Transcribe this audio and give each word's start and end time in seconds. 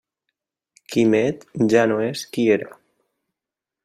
Quimet 0.93 1.45
ja 1.73 1.83
no 1.91 1.99
és 2.09 2.23
qui 2.33 2.47
era. 2.59 2.73